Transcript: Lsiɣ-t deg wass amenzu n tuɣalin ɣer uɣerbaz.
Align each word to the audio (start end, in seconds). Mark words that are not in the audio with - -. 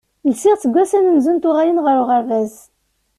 Lsiɣ-t 0.31 0.63
deg 0.67 0.73
wass 0.75 0.91
amenzu 0.97 1.31
n 1.33 1.37
tuɣalin 1.43 1.83
ɣer 1.85 1.95
uɣerbaz. 2.01 2.53